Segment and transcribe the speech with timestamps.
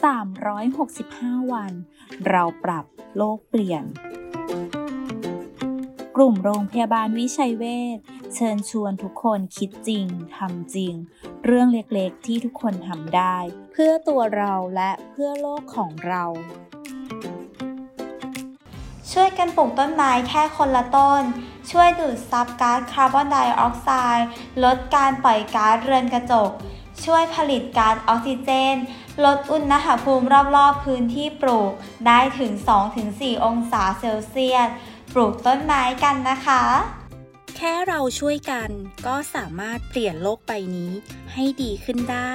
[0.00, 1.72] 365 วัน
[2.28, 2.84] เราปรับ
[3.16, 3.84] โลกเปลี่ยน
[6.16, 7.64] กลุ่มโรงพยาบาลวิชัยเว
[7.96, 7.98] ช
[8.34, 10.94] เชิญชวนทุกคนคิดจริงทำจริง
[11.44, 13.36] เรื่องเล็กๆที่ทุกคนทำได้
[13.72, 16.24] เพื่อตัวเราและเพื่อโลกของเรา
[19.12, 21.22] ช่วยกันปลูกต้นไม้แค่คนละต้น
[21.70, 24.26] ช่วยดูดซับก๊าซคาร์บอนไดออกไซด์
[24.64, 26.50] ลดการปล่อยก๊าซเรือนกระจก
[27.04, 28.74] ช่วยผลิตก๊าซออกซิเจน
[29.24, 30.26] ลดอุณหภูมิ
[30.56, 31.72] รอบๆพื้นที่ปลูก
[32.06, 32.52] ได้ถึง
[32.98, 34.68] 2-4 องศาเซลเซียส
[35.14, 36.62] ปลูกต้นไม้กันนะคะ
[37.56, 38.70] แค่เราช่วยกัน
[39.06, 40.92] ก็สามารถเปลี่ยนโลกใบนี้
[41.32, 42.32] ให้ดีขึ้นได้